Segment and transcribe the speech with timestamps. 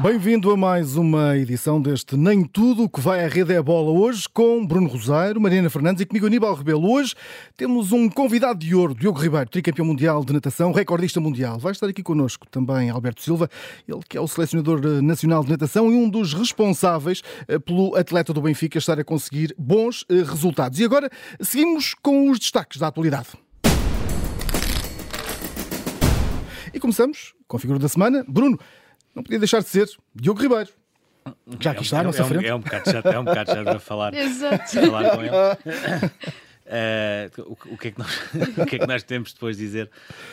[0.00, 3.90] Bem-vindo a mais uma edição deste Nem Tudo o que vai à rede é bola
[3.90, 6.88] hoje com Bruno Rosário, Mariana Fernandes e comigo Aníbal Rebelo.
[6.88, 7.16] Hoje
[7.56, 11.58] temos um convidado de ouro, Diogo Ribeiro, tricampeão mundial de natação, recordista mundial.
[11.58, 13.50] Vai estar aqui connosco também Alberto Silva,
[13.88, 18.32] ele que é o selecionador nacional de natação e um dos responsáveis eh, pelo atleta
[18.32, 20.78] do Benfica estar a conseguir bons eh, resultados.
[20.78, 23.30] E agora seguimos com os destaques da atualidade.
[26.72, 28.24] E começamos com a figura da semana.
[28.28, 28.58] Bruno,
[29.18, 30.70] não podia deixar de ser Diogo Ribeiro.
[31.60, 32.46] Já aqui é, está, à nossa é, frente.
[32.46, 34.80] É um bocado chato, é um bocado chato para falar, Exato.
[34.80, 35.32] falar com ele.
[36.68, 38.20] Uh, o, o, que é que nós,
[38.58, 39.90] o que é que nós temos depois de dizer?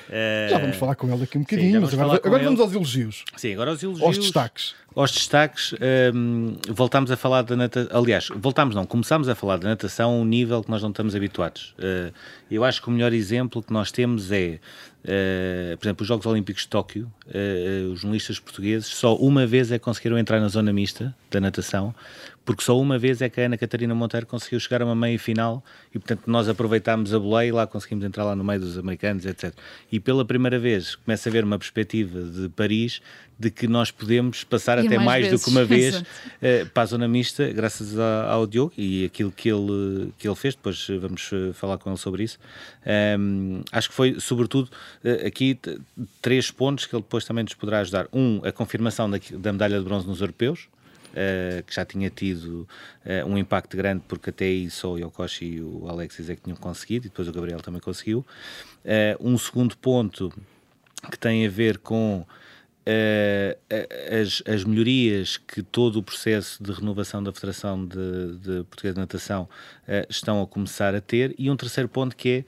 [0.07, 2.59] Uh, já vamos falar com ele daqui um sim, bocadinho, vamos mas agora, agora vamos
[2.59, 4.05] aos elogios, Sim, agora aos elogios.
[4.05, 4.75] aos destaques.
[4.93, 5.73] Aos destaques,
[6.13, 7.97] um, voltámos a falar da natação.
[7.97, 11.15] Aliás, voltámos não, começámos a falar da natação a um nível que nós não estamos
[11.15, 11.73] habituados.
[11.79, 12.13] Uh,
[12.51, 14.59] eu acho que o melhor exemplo que nós temos é,
[15.05, 17.11] uh, por exemplo, os Jogos Olímpicos de Tóquio.
[17.27, 21.39] Uh, os jornalistas portugueses só uma vez é que conseguiram entrar na zona mista da
[21.39, 21.93] natação,
[22.45, 25.17] porque só uma vez é que a Ana Catarina Monteiro conseguiu chegar a uma meia
[25.17, 28.77] final e, portanto, nós aproveitámos a boleia e lá conseguimos entrar lá no meio dos
[28.77, 29.51] americanos, etc.
[29.91, 33.01] E pela primeira vez começa a haver uma perspectiva de Paris
[33.37, 36.01] de que nós podemos passar Ir até mais mais, do que uma vez
[36.41, 40.35] eh, para a zona mista, graças a- ao Diogo e aquilo que ele, que ele
[40.35, 40.55] fez.
[40.55, 42.37] Depois vamos eh, falar com ele sobre isso.
[42.85, 44.69] Ahm, acho que foi, sobretudo,
[45.03, 45.57] eh, aqui
[46.21, 48.07] três pontos que ele depois também nos poderá ajudar.
[48.13, 50.67] Um, a confirmação da, da medalha de bronze nos europeus.
[51.15, 52.67] Eh, que já tinha tido
[53.03, 56.41] eh, um impacto grande, porque até aí só o Yokoshi e o Alexis é que
[56.41, 58.25] tinham conseguido, e depois o Gabriel também conseguiu.
[58.83, 60.31] Eh, um segundo ponto
[61.09, 62.25] que tem a ver com
[62.87, 68.93] a- as, as melhorias que todo o processo de renovação da Federação de, de Portuguesa
[68.93, 69.49] de Natação
[69.87, 72.45] eh, estão a começar a ter, e um terceiro ponto que é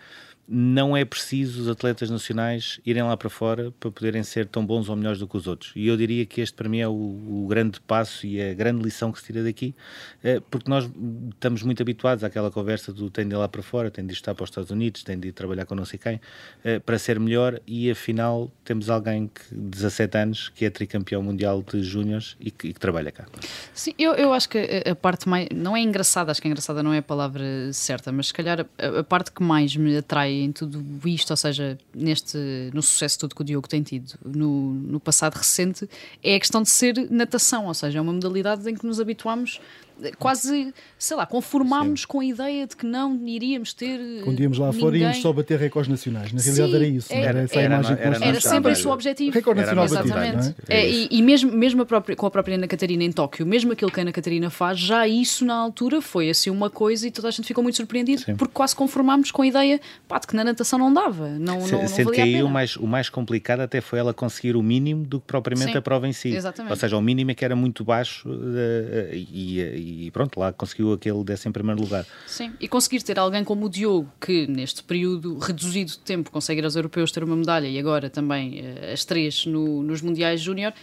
[0.48, 4.88] não é preciso os atletas nacionais irem lá para fora para poderem ser tão bons
[4.88, 5.74] ou melhores do que os outros.
[5.76, 8.82] E eu diria que este para mim é o, o grande passo e a grande
[8.82, 9.76] lição que se tira daqui,
[10.24, 10.90] eh, porque nós
[11.32, 14.34] estamos muito habituados àquela conversa do tem de ir lá para fora, tem de estar
[14.34, 16.22] para os Estados Unidos, tem de ir trabalhar com não sei quem,
[16.64, 21.62] eh, para ser melhor e afinal temos alguém que 17 anos que é tricampeão mundial
[21.62, 23.26] de júniores e que, e que trabalha cá.
[23.74, 25.48] Sim, eu, eu acho que a, a parte mais.
[25.54, 29.00] Não é engraçada, acho que engraçada não é a palavra certa, mas se calhar a,
[29.00, 32.38] a parte que mais me atrai em tudo isto, ou seja, neste,
[32.74, 35.90] no sucesso todo que o Diogo tem tido no, no passado recente,
[36.24, 39.60] é a questão de ser natação, ou seja, é uma modalidade em que nos habituamos.
[40.04, 44.00] Eh, Quase, sei lá, conformámos com a ideia de que não iríamos ter.
[44.24, 45.02] Quando íamos lá fora ninguém...
[45.02, 46.32] íamos só bater recordes nacionais.
[46.32, 48.44] Na realidade Sim, era isso, não era- era essa era imagem era Era tínhamos.
[48.44, 49.32] sempre Era esse o objetivo.
[49.34, 50.56] Recorde nacional batido, Exatamente.
[50.68, 50.78] é?
[50.82, 53.72] É, e e mesmo, mesmo a própria, com a própria Ana Catarina em Tóquio, mesmo
[53.72, 57.12] aquilo que a Ana Catarina faz, já isso na altura foi assim uma coisa e
[57.12, 58.36] toda a gente ficou muito surpreendido Sim.
[58.36, 61.30] porque quase conformámos com a ideia pá, de que na natação não dava.
[61.30, 64.56] Não, Se- não, Sendo que aí o mais, o mais complicado até foi ela conseguir
[64.56, 66.30] o mínimo do que propriamente Sim, a prova em si.
[66.36, 66.72] exatamente.
[66.72, 69.60] Ou seja, o mínimo é que era muito baixo eh, e,
[70.08, 72.06] e pronto, lá conseguiu aquele décimo primeiro lugar.
[72.26, 76.62] Sim, e conseguir ter alguém como o Diogo, que neste período reduzido de tempo consegue
[76.62, 80.42] ir aos europeus ter uma medalha e agora também eh, as três no- nos Mundiais
[80.42, 80.74] Júnior,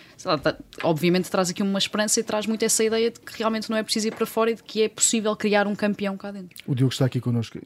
[0.42, 3.76] tá- obviamente traz aqui uma esperança e traz muito essa ideia de que realmente não
[3.76, 6.56] é preciso ir para fora e de que é possível criar um campeão cá dentro.
[6.66, 7.58] O Diogo está aqui connosco.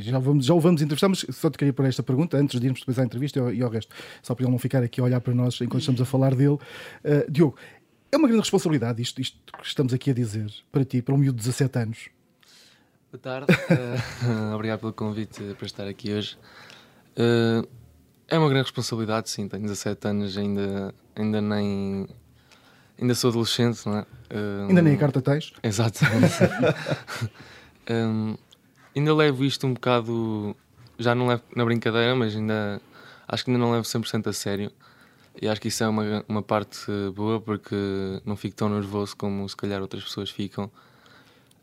[0.00, 2.66] Já, vamos, já o vamos entrevistar, mas só te queria pôr esta pergunta antes de
[2.66, 5.00] irmos depois à entrevista e ao, e ao resto, só para ele não ficar aqui
[5.00, 6.54] a olhar para nós enquanto estamos a falar dele.
[7.04, 7.56] Uh, Diogo,
[8.10, 11.18] é uma grande responsabilidade isto, isto que estamos aqui a dizer para ti, para um
[11.18, 12.08] miúdo de 17 anos.
[13.12, 16.38] Boa tarde, eh, obrigado pelo convite para estar aqui hoje.
[17.16, 17.62] Eh,
[18.28, 22.06] é uma grande responsabilidade, sim, tenho 17 anos, ainda, ainda nem.
[23.00, 24.06] Ainda sou adolescente, não é?
[24.30, 25.52] Eh, Ainda nem a carta tens?
[27.90, 28.36] Hum,
[28.96, 30.56] ainda levo isto um bocado.
[30.98, 32.80] Já não levo na brincadeira, mas ainda.
[33.28, 34.72] Acho que ainda não levo 100% a sério.
[35.40, 37.76] E acho que isso é uma, uma parte boa porque
[38.24, 40.70] não fico tão nervoso como se calhar outras pessoas ficam.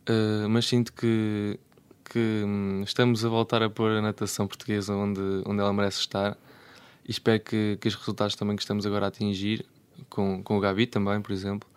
[0.08, 1.60] Uh, mas sinto que,
[2.06, 6.38] que hum, estamos a voltar a pôr a natação portuguesa onde, onde ela merece estar
[7.08, 9.66] e espero que, que os resultados também que estamos agora a atingir,
[10.10, 11.70] com, com o Gabi também, por exemplo,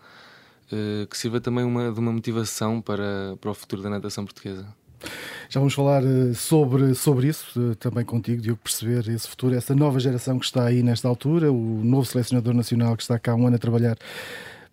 [0.73, 4.67] uh, que sirva também uma, de uma motivação para, para o futuro da natação portuguesa.
[5.49, 9.75] Já vamos falar uh, sobre, sobre isso uh, também contigo, Diogo, perceber esse futuro, essa
[9.75, 13.35] nova geração que está aí nesta altura, o novo selecionador nacional que está cá há
[13.37, 13.97] um ano a trabalhar.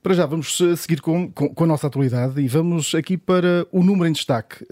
[0.02, 3.68] Para já, vamos uh, seguir com, com, com a nossa atualidade e vamos aqui para
[3.72, 4.66] o número em destaque.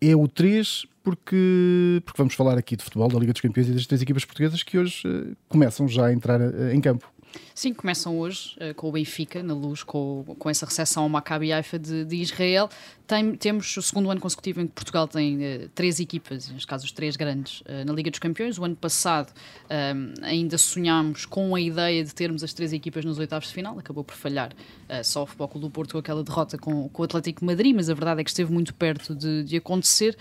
[0.00, 3.72] É o 3, porque, porque vamos falar aqui de futebol, da Liga dos Campeões e
[3.72, 5.02] das três equipas portuguesas que hoje
[5.48, 6.40] começam já a entrar
[6.72, 7.06] em campo.
[7.54, 11.52] Sim, começam hoje uh, com o Benfica, na luz, com, com essa recepção ao Maccabi
[11.52, 12.68] Haifa de, de Israel.
[13.06, 16.86] Tem, temos o segundo ano consecutivo em que Portugal tem uh, três equipas, neste caso
[16.86, 18.58] os três grandes, uh, na Liga dos Campeões.
[18.58, 19.32] O ano passado
[20.22, 24.04] ainda sonhámos com a ideia de termos as três equipas nos oitavos de final, acabou
[24.04, 24.52] por falhar
[25.02, 27.88] só o Futebol Clube do Porto com aquela derrota com, com o Atlético Madrid, mas
[27.88, 30.16] a verdade é que esteve muito perto de, de acontecer.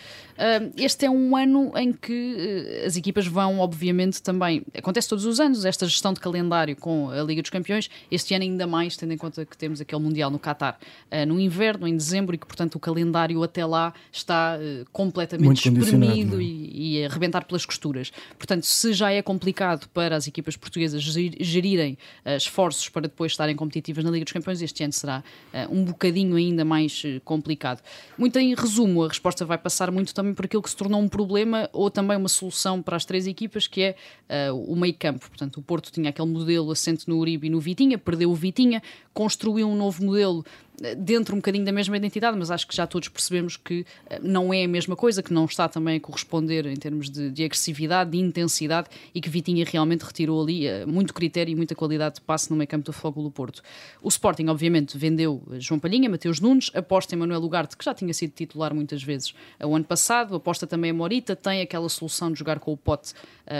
[0.77, 4.63] este é um ano em que as equipas vão, obviamente, também.
[4.74, 8.44] Acontece todos os anos, esta gestão de calendário com a Liga dos Campeões, este ano
[8.44, 10.78] ainda mais, tendo em conta que temos aquele Mundial no Qatar
[11.12, 15.70] uh, no inverno, em dezembro, e que, portanto, o calendário até lá está uh, completamente
[15.70, 16.44] espremido é?
[16.44, 18.12] e, e a arrebentar pelas costuras.
[18.38, 23.56] Portanto, se já é complicado para as equipas portuguesas gerirem uh, esforços para depois estarem
[23.56, 25.24] competitivas na Liga dos Campeões, este ano será
[25.70, 27.82] um bocadinho ainda mais complicado.
[28.18, 31.08] Muito em resumo, a resposta vai passar muito também por aquilo que se tornou um
[31.08, 33.96] problema ou também uma solução para as três equipas, que é
[34.52, 35.28] o meio campo.
[35.28, 38.81] Portanto, o Porto tinha aquele modelo assente no Uribe e no Vitinha, perdeu o Vitinha,
[39.13, 40.44] construiu um novo modelo
[40.98, 44.54] dentro um bocadinho da mesma identidade, mas acho que já todos percebemos que eh, não
[44.54, 48.12] é a mesma coisa, que não está também a corresponder em termos de, de agressividade,
[48.12, 52.22] de intensidade e que Vitinha realmente retirou ali uh, muito critério e muita qualidade de
[52.22, 53.62] passe no meio campo do Fogo do Porto.
[54.01, 57.94] O Sporting, obviamente, vendeu eh, João Palhinha, Mateus Nunes, aposta em Manuel Ugarte, que já
[57.94, 62.31] tinha sido titular muitas vezes o ano passado, aposta também a Morita, tem aquela solução
[62.31, 63.13] de jogar com o pote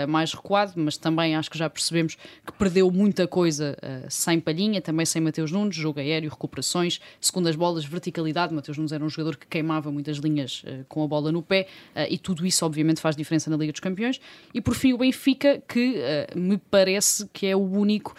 [0.08, 2.16] mais recuado, mas também acho que já percebemos
[2.46, 3.76] que perdeu muita coisa
[4.08, 8.54] sem Palhinha, também sem Mateus Nunes, jogo aéreo, recuperações, segundo as bolas, verticalidade.
[8.54, 11.66] Matheus Nunes era um jogador que queimava muitas linhas uh, com a bola no pé
[11.94, 14.20] uh, e tudo isso, obviamente, faz diferença na Liga dos Campeões.
[14.54, 18.14] E por fim, o Benfica, que uh, me parece que é o único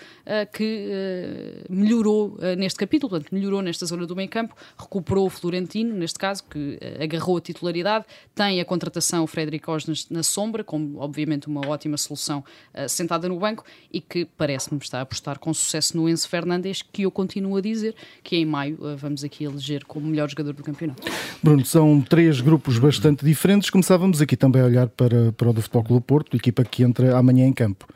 [0.54, 6.44] que melhorou neste capítulo, portanto, melhorou nesta zona do meio-campo, recuperou o Florentino, neste caso,
[6.46, 11.68] que agarrou a titularidade, tem a contratação o Frederic Osnes na sombra, como obviamente uma
[11.68, 12.44] ótima solução
[12.88, 17.04] sentada no banco e que parece-me estar a apostar com sucesso no Enzo Fernandes, que
[17.04, 21.02] eu continuo a dizer que em maio vamos aqui eleger como melhor jogador do campeonato.
[21.42, 23.70] Bruno, são três grupos bastante diferentes.
[23.70, 27.18] Começávamos aqui também a olhar para, para o do Futebol Clube Porto, equipa que entra
[27.18, 27.88] amanhã em campo.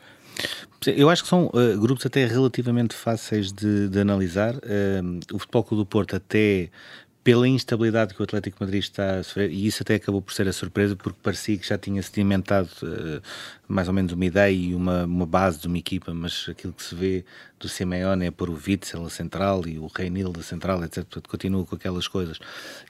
[0.86, 4.54] Eu acho que são uh, grupos até relativamente fáceis de, de analisar.
[4.56, 6.70] Uh, o Futebol Clube do Porto até
[7.28, 10.48] pela instabilidade que o Atlético Madrid está a sofrer, e isso até acabou por ser
[10.48, 13.20] a surpresa, porque parecia que já tinha sedimentado uh,
[13.68, 16.82] mais ou menos uma ideia e uma, uma base de uma equipa, mas aquilo que
[16.82, 17.26] se vê
[17.60, 21.04] do Simeone é por o Witzel a central e o Reinil da central, etc.
[21.04, 22.38] Portanto, continua com aquelas coisas.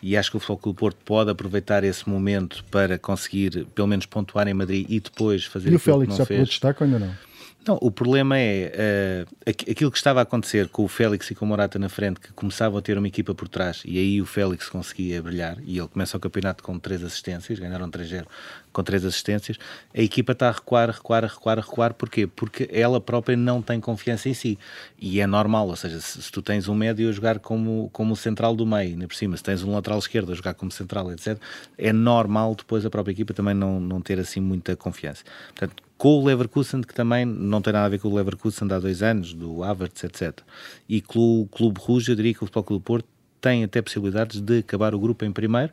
[0.00, 4.06] E acho que o Futebol Clube Porto pode aproveitar esse momento para conseguir, pelo menos,
[4.06, 7.28] pontuar em Madrid e depois fazer e o Félix já pegou destaque ou ainda não?
[7.66, 11.44] Não, o problema é uh, aquilo que estava a acontecer com o Félix e com
[11.44, 14.26] o Morata na frente, que começavam a ter uma equipa por trás, e aí o
[14.26, 18.26] Félix conseguia brilhar, e ele começa o campeonato com três assistências, ganharam 3-0
[18.72, 19.58] com três assistências.
[19.94, 21.94] A equipa está a recuar, recuar, recuar, recuar.
[21.94, 22.26] Porquê?
[22.26, 24.58] Porque ela própria não tem confiança em si.
[24.98, 28.16] E é normal, ou seja, se, se tu tens um médio a jogar como, como
[28.16, 31.10] central do meio, ainda por cima, se tens um lateral esquerdo a jogar como central,
[31.12, 31.38] etc.,
[31.76, 35.24] é normal depois a própria equipa também não, não ter assim muita confiança.
[35.48, 38.74] Portanto, com o Leverkusen, que também não tem nada a ver com o Leverkusen de
[38.74, 40.40] há dois anos, do Havertz, etc.
[40.88, 43.08] E com o Clube Rouge, eu diria que o Futebol Clube do Porto
[43.40, 45.72] tem até possibilidades de acabar o grupo em primeiro,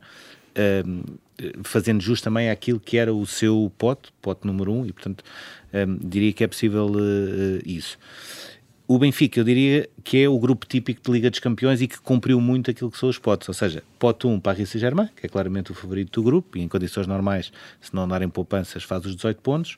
[0.83, 1.01] um,
[1.63, 5.23] fazendo jus também àquilo que era o seu pote, pote número um, e portanto
[5.73, 7.97] um, diria que é possível uh, isso.
[8.87, 11.99] O Benfica, eu diria que é o grupo típico de Liga dos Campeões e que
[11.99, 15.29] cumpriu muito aquilo que são os potes, ou seja, pote 1 Paris Saint-Germain, que é
[15.29, 17.51] claramente o favorito do grupo, e em condições normais,
[17.81, 19.75] se não andarem poupanças, faz os 18 pontos.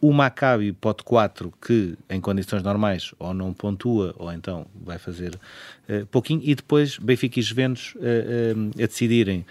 [0.00, 5.34] O Maccabi pote 4 que em condições normais ou não pontua ou então vai fazer
[5.34, 6.40] uh, pouquinho.
[6.42, 9.44] E depois Benfica e Juventus uh, uh, a decidirem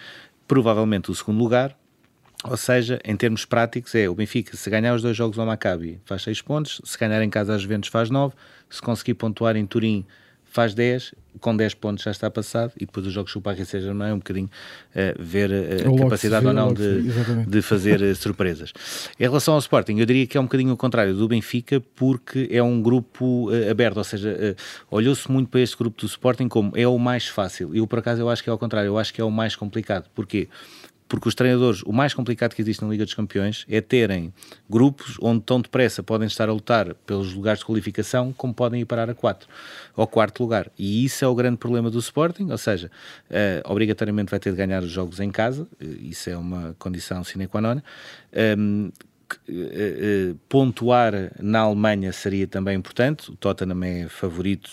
[0.47, 1.77] provavelmente o segundo lugar.
[2.43, 5.99] Ou seja, em termos práticos é o Benfica se ganhar os dois jogos ao Maccabi
[6.05, 8.35] faz 6 pontos, se ganhar em casa a Juventus faz 9,
[8.69, 10.05] se conseguir pontuar em Turim
[10.55, 13.67] faz 10, com 10 pontos já está passado e depois os jogos com o Paris
[13.67, 14.49] Saint-Germain é um bocadinho
[14.95, 17.01] uh, ver uh, a capacidade ou não de,
[17.45, 18.71] de fazer uh, surpresas.
[19.19, 22.47] Em relação ao Sporting, eu diria que é um bocadinho o contrário do Benfica porque
[22.49, 24.55] é um grupo aberto, ou seja,
[24.89, 27.75] olhou-se muito para este grupo do Sporting como é o mais fácil.
[27.75, 29.57] Eu, por acaso, eu acho que é ao contrário, eu acho que é o mais
[29.57, 30.09] complicado.
[30.15, 30.47] Porquê?
[31.07, 34.33] Porque os treinadores, o mais complicado que existe na Liga dos Campeões é terem
[34.69, 38.85] grupos onde tão depressa podem estar a lutar pelos lugares de qualificação, como podem ir
[38.85, 39.47] parar a 4
[39.95, 40.71] ao quarto lugar.
[40.77, 42.91] E isso é o grande problema do Sporting, ou seja,
[43.29, 47.23] uh, obrigatoriamente vai ter de ganhar os jogos em casa, uh, isso é uma condição
[47.23, 47.75] sine qua non.
[47.75, 47.81] Um,
[48.33, 48.91] ehm,
[50.49, 53.31] pontuar na Alemanha seria também importante.
[53.31, 54.69] O Tottenham é favorito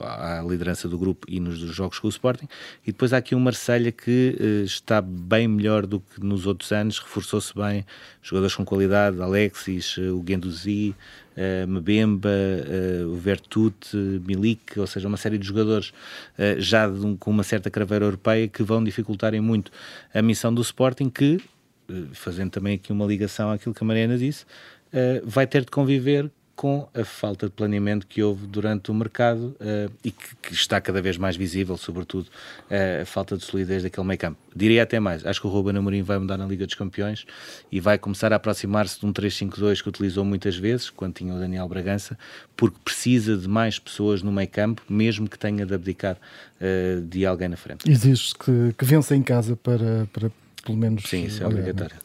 [0.00, 2.48] à liderança do grupo e nos jogos com o Sporting.
[2.86, 6.72] E depois há aqui o Marselha que uh, está bem melhor do que nos outros
[6.72, 7.84] anos, reforçou-se bem,
[8.22, 10.94] jogadores com qualidade, Alexis, o Guendouzi,
[11.66, 12.30] Mbemba,
[13.08, 15.92] o Vertute, Milik, ou seja, uma série de jogadores
[16.58, 19.72] já com uma certa craveira europeia que vão dificultarem muito
[20.14, 21.53] a missão do Sporting que eh,
[22.12, 26.30] fazendo também aqui uma ligação àquilo que a Mariana disse, uh, vai ter de conviver
[26.56, 30.80] com a falta de planeamento que houve durante o mercado uh, e que, que, está
[30.80, 32.26] cada vez mais visível, sobretudo
[32.70, 34.38] uh, a falta de solidez daquele meio campo.
[34.54, 37.26] Diria até mais, acho que o Ruben Amorim vai mudar na Liga dos Campeões
[37.72, 41.38] e vai começar a aproximar-se de um 3-5-2 que utilizou muitas vezes, quando tinha o
[41.38, 42.16] Daniel Bragança,
[42.56, 47.26] porque precisa de mais pessoas no meio campo, mesmo que tenha de abdicar uh, de
[47.26, 47.90] alguém na frente.
[47.90, 50.30] Exige que, que vença em casa para, para
[50.64, 51.04] pelo menos.
[51.04, 51.96] Sim, isso é obrigatório.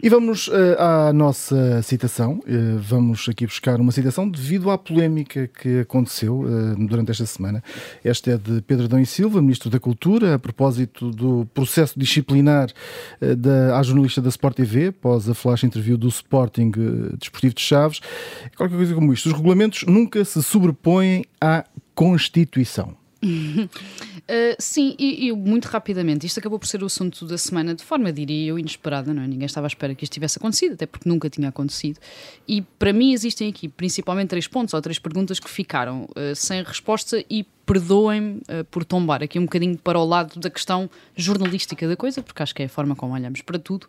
[0.00, 2.40] E vamos uh, à nossa citação.
[2.46, 7.64] Uh, vamos aqui buscar uma citação devido à polémica que aconteceu uh, durante esta semana.
[8.04, 12.70] Esta é de Pedro Adão e Silva, Ministro da Cultura, a propósito do processo disciplinar
[13.20, 16.70] da, à jornalista da Sport TV, após a flash interview do Sporting
[17.18, 18.00] Desportivo de Chaves.
[18.56, 19.26] Qualquer coisa como isto.
[19.26, 21.64] Os regulamentos nunca se sobrepõem à
[21.96, 22.96] Constituição.
[24.30, 27.82] Uh, sim, e, e, muito rapidamente, isto acabou por ser o assunto da semana de
[27.82, 29.26] forma, diria eu, inesperada, não é?
[29.26, 31.98] Ninguém estava à espera que isto tivesse acontecido, até porque nunca tinha acontecido.
[32.46, 36.62] E para mim existem aqui principalmente três pontos ou três perguntas que ficaram uh, sem
[36.62, 41.88] resposta e perdoem-me uh, por tombar aqui um bocadinho para o lado da questão jornalística
[41.88, 43.86] da coisa, porque acho que é a forma como olhamos para tudo.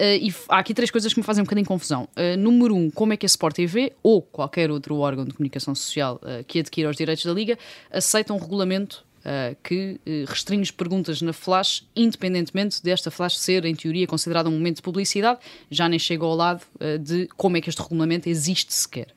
[0.00, 2.08] Uh, e há aqui três coisas que me fazem um bocadinho confusão.
[2.16, 5.74] Uh, número um, como é que a Sport TV ou qualquer outro órgão de comunicação
[5.74, 7.58] social uh, que adquira os direitos da Liga
[7.92, 13.74] aceita um regulamento uh, que uh, restringe perguntas na flash, independentemente desta flash ser, em
[13.74, 15.40] teoria, considerada um momento de publicidade,
[15.70, 19.08] já nem chega ao lado uh, de como é que este regulamento existe sequer.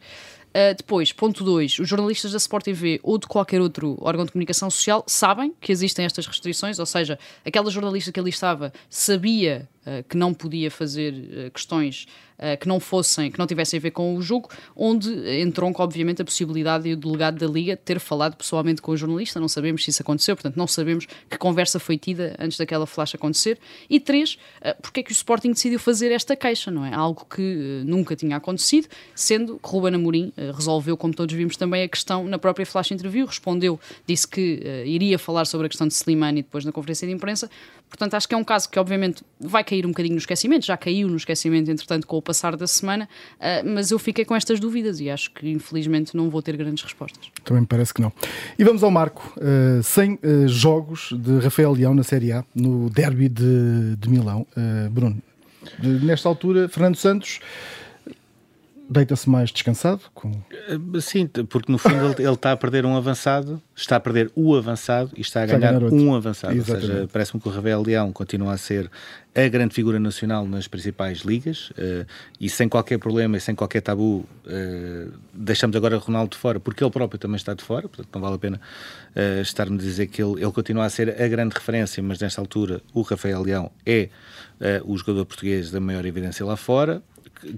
[0.50, 4.32] Uh, depois, ponto 2, os jornalistas da Sport TV ou de qualquer outro órgão de
[4.32, 9.70] comunicação social sabem que existem estas restrições, ou seja, aquela jornalista que ali estava sabia
[10.08, 12.08] que não podia fazer uh, questões
[12.40, 15.10] eh, que não fossem, que não tivessem a ver com o jogo, onde
[15.42, 19.40] entronca, obviamente, a possibilidade e o delegado da Liga ter falado pessoalmente com o jornalista.
[19.40, 23.16] Não sabemos se isso aconteceu, portanto, não sabemos que conversa foi tida antes daquela flash
[23.16, 23.58] acontecer.
[23.90, 24.38] E três,
[24.84, 26.94] porque é que o Sporting decidiu fazer esta queixa, não é?
[26.94, 31.88] Algo que nunca tinha acontecido, sendo que Ruben Amorim resolveu, como todos vimos também, a
[31.88, 36.44] questão na própria flash interview, respondeu, disse que iria falar sobre a questão de Slimani
[36.44, 37.50] depois na conferência de imprensa.
[37.90, 40.76] Portanto, acho que é um caso que, obviamente, vai cair um bocadinho no esquecimento, já
[40.76, 43.08] caiu no esquecimento, entretanto, com o passar da semana,
[43.40, 46.84] uh, mas eu fiquei com estas dúvidas e acho que infelizmente não vou ter grandes
[46.84, 47.32] respostas.
[47.44, 48.12] Também me parece que não.
[48.58, 52.90] E vamos ao Marco: uh, 100 uh, jogos de Rafael Leão na Série A, no
[52.90, 54.46] derby de, de Milão.
[54.56, 55.22] Uh, Bruno,
[55.82, 57.40] nesta altura, Fernando Santos
[58.90, 60.02] deita-se mais descansado?
[60.14, 60.32] Com...
[60.52, 64.32] Eh, sim, porque no fundo ele, ele, está a perder um avançado, está a perder
[64.36, 66.56] o avançado e está a ganhar, ganhar um avançado.
[66.56, 66.86] Exatamente.
[66.86, 68.90] Ou seja, parece-me que o Ravel Leão continua a ser
[69.38, 72.06] a grande figura nacional nas principais ligas uh,
[72.40, 76.60] e sem qualquer problema e sem qualquer tabu uh, deixamos agora o Ronaldo de fora
[76.60, 78.60] porque ele próprio também está de fora, portanto não vale a pena
[79.16, 82.42] uh, estar-me a dizer que ele, ele continua a ser a grande referência, mas nesta
[82.42, 84.10] altura o Rafael Leão é
[84.86, 87.04] o jogador português da maior evidência lá fora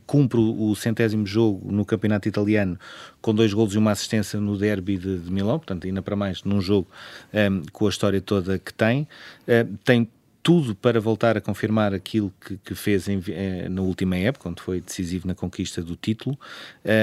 [0.05, 2.77] cumpre o centésimo jogo no campeonato italiano
[3.21, 6.43] com dois golos e uma assistência no derby de, de Milão, portanto ainda para mais
[6.43, 6.88] num jogo
[7.33, 9.07] um, ehm, com a história toda que tem.
[9.48, 10.07] Uh, tem
[10.41, 14.62] tudo para voltar a confirmar aquilo que, que fez em, eh, na última época, quando
[14.62, 16.39] foi decisivo na conquista do título.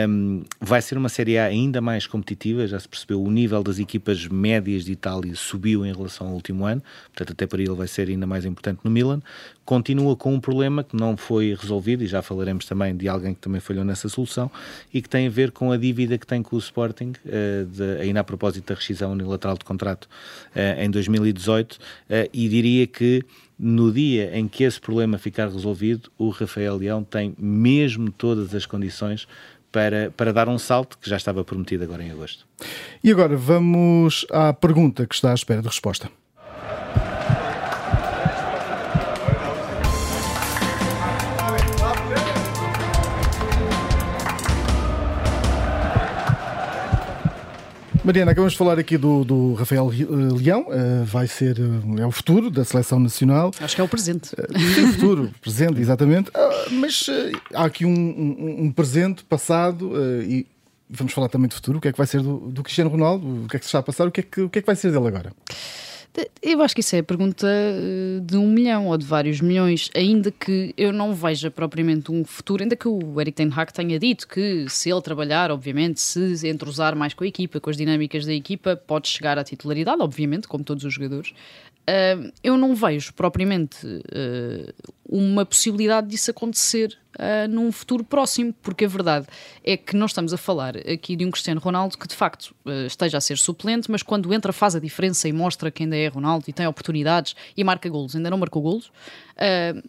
[0.09, 3.79] Um, vai ser uma Série A ainda mais competitiva, já se percebeu, o nível das
[3.79, 7.87] equipas médias de Itália subiu em relação ao último ano, portanto, até para ele vai
[7.87, 9.21] ser ainda mais importante no Milan.
[9.67, 13.41] Continua com um problema que não foi resolvido, e já falaremos também de alguém que
[13.41, 14.51] também falhou nessa solução,
[14.95, 18.01] e que tem a ver com a dívida que tem com o Sporting, uh, de,
[18.01, 21.79] ainda a propósito da rescisão unilateral de contrato uh, em 2018, uh,
[22.33, 23.25] e diria que
[23.59, 28.67] no dia em que esse problema ficar resolvido, o Rafael Leão tem mesmo todas as
[28.67, 29.27] condições
[29.73, 32.47] para, para dar um salto que já estava prometido agora em agosto.
[33.03, 36.09] E agora vamos à pergunta que está à espera de resposta.
[48.07, 52.07] Mariana, acabamos de falar aqui do, do Rafael eh, Leão, uh, vai ser, uh, é
[52.07, 53.51] o futuro da seleção nacional.
[53.61, 54.33] Acho que é o presente.
[54.33, 56.31] Uh, futuro, presente, exatamente.
[56.31, 57.11] Uh, mas
[57.53, 60.47] há aqui um, um, um presente, passado e
[60.89, 61.79] vamos falar também do futuro.
[61.79, 63.27] O que é que vai ser do, do Cristiano Ronaldo?
[63.27, 64.07] O que é que se está a passar?
[64.07, 65.33] O que é que, o que, é que vai ser dele agora?
[66.43, 69.91] Eu acho que isso é a pergunta eh, de um milhão ou de vários milhões,
[69.95, 73.99] ainda que eu não veja propriamente um futuro, ainda que o Eric Ten Hag tenha
[73.99, 78.25] dito que se ele trabalhar, obviamente, se entrosar mais com a equipa, com as dinâmicas
[78.25, 81.35] da equipa, pode chegar à titularidade, obviamente, como todos os jogadores.
[81.89, 88.85] Uh, eu não vejo propriamente uh, uma possibilidade disso acontecer uh, num futuro próximo, porque
[88.85, 89.27] a verdade
[89.65, 92.55] é que nós estamos a falar aqui de um Cristiano Ronaldo que de facto
[92.87, 96.09] esteja a ser suplente, mas quando entra faz a diferença e mostra que ainda é
[96.09, 98.91] Ronaldo e tem oportunidades e marca golos, ainda não marcou golos.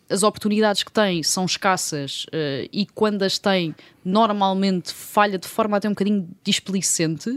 [0.09, 2.25] as oportunidades que tem são escassas
[2.71, 7.29] e quando as tem, normalmente falha de forma até um bocadinho displicente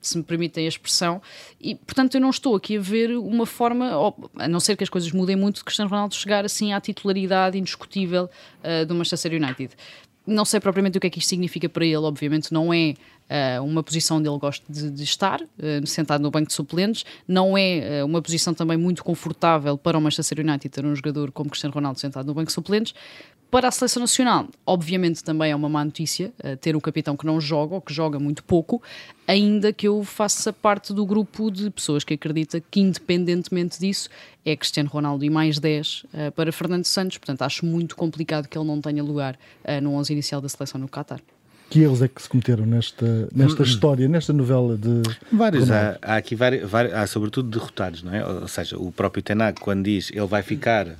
[0.00, 1.20] se me permitem a expressão,
[1.60, 3.90] e portanto eu não estou aqui a ver uma forma,
[4.36, 7.58] a não ser que as coisas mudem muito, de Cristiano Ronaldo chegar assim à titularidade
[7.58, 9.74] indiscutível uh, do Manchester United.
[10.26, 12.94] Não sei propriamente o que é que isto significa para ele, obviamente não é
[13.28, 17.04] uh, uma posição onde ele gosta de, de estar, uh, sentado no banco de suplentes,
[17.26, 21.32] não é uh, uma posição também muito confortável para o Manchester United ter um jogador
[21.32, 22.94] como Cristiano Ronaldo sentado no banco de suplentes,
[23.50, 27.24] para a seleção nacional, obviamente também é uma má notícia uh, ter um capitão que
[27.24, 28.82] não joga ou que joga muito pouco,
[29.26, 34.10] ainda que eu faça parte do grupo de pessoas que acredita que, independentemente disso,
[34.44, 37.16] é Cristiano Ronaldo e mais 10 uh, eh, para Fernando Santos.
[37.16, 40.80] Portanto, acho muito complicado que ele não tenha lugar uh, no 11 inicial da seleção
[40.80, 41.20] no Qatar.
[41.70, 43.66] Que erros é que se cometeram nesta, nesta hum.
[43.66, 45.02] história, nesta novela de.
[45.30, 45.70] Vários.
[45.70, 48.26] Há, há, aqui vários, vários, há sobretudo derrotados, não é?
[48.26, 50.96] Ou seja, o próprio Tenag, quando diz ele vai ficar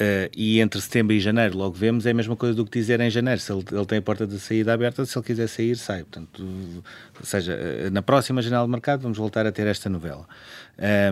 [0.00, 3.00] Uh, e entre setembro e janeiro logo vemos, é a mesma coisa do que dizer
[3.00, 3.38] em janeiro.
[3.38, 6.04] Se ele, ele tem a porta de saída aberta, se ele quiser sair, sai.
[6.04, 10.26] Portanto, ou seja, uh, na próxima janela de mercado vamos voltar a ter esta novela.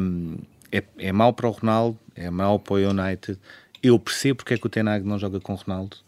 [0.01, 0.39] Um,
[0.73, 3.39] é, é mau para o Ronaldo, é mau para o United.
[3.83, 5.99] Eu percebo porque é que o Tenag não joga com o Ronaldo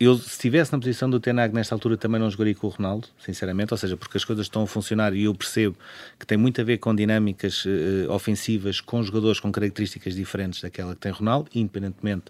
[0.00, 3.08] eu, se estivesse na posição do Tenag nesta altura, também não jogaria com o Ronaldo,
[3.18, 5.76] sinceramente, ou seja, porque as coisas estão a funcionar e eu percebo
[6.18, 10.94] que tem muito a ver com dinâmicas uh, ofensivas com jogadores com características diferentes daquela
[10.94, 12.26] que tem Ronaldo, independentemente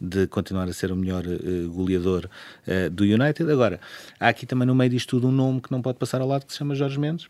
[0.00, 2.28] de continuar a ser o melhor uh, goleador
[2.66, 3.50] uh, do United.
[3.52, 3.80] Agora,
[4.18, 6.44] há aqui também no meio disto tudo um nome que não pode passar ao lado
[6.44, 7.28] que se chama Jorge Mendes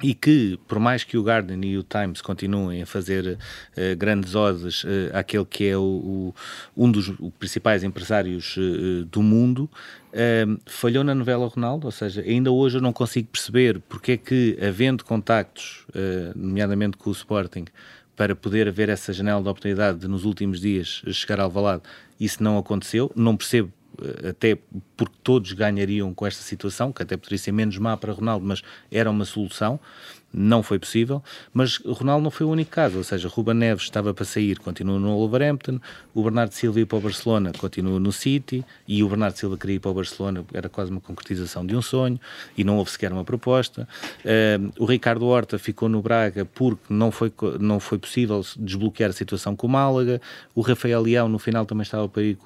[0.00, 4.34] e que, por mais que o Guardian e o Times continuem a fazer uh, grandes
[4.34, 6.34] odes uh, àquele que é o, o
[6.76, 9.68] um dos principais empresários uh, do mundo,
[10.66, 14.58] falhou na novela Ronaldo, ou seja, ainda hoje eu não consigo perceber porque é que,
[14.60, 15.86] havendo contactos,
[16.36, 17.64] nomeadamente com o Sporting,
[18.14, 21.82] para poder haver essa janela de oportunidade de nos últimos dias chegar ao Valado,
[22.20, 23.81] isso não aconteceu, não percebo eh,
[24.28, 24.58] até
[24.96, 28.62] porque todos ganhariam com esta situação, que até poderia ser menos má para Ronaldo, mas
[28.90, 29.78] era uma solução
[30.32, 34.14] não foi possível, mas Ronaldo não foi o único caso, ou seja, Ruben Neves estava
[34.14, 35.78] para sair, continua no Wolverhampton,
[36.14, 39.76] o Bernardo Silva ia para o Barcelona, continua no City, e o Bernardo Silva queria
[39.76, 42.18] ir para o Barcelona, era quase uma concretização de um sonho,
[42.56, 43.86] e não houve sequer uma proposta.
[44.24, 49.12] Uh, o Ricardo Horta ficou no Braga porque não foi, não foi possível desbloquear a
[49.12, 50.20] situação com o Málaga,
[50.54, 52.38] o Rafael Leão no final também estava para ir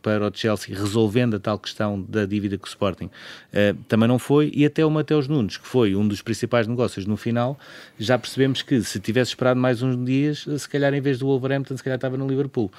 [0.00, 4.18] para o Chelsea, resolvendo a tal questão da dívida com o Sporting, uh, também não
[4.18, 7.58] foi, e até o Mateus Nunes, que foi um dos principais negócios no final final,
[7.98, 11.76] já percebemos que se tivesse esperado mais uns dias, se calhar em vez do Wolverhampton,
[11.76, 12.70] se calhar estava no Liverpool.